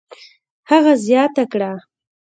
هغه 0.69 0.93
زیاته 1.05 1.43
کړه: 1.51 1.71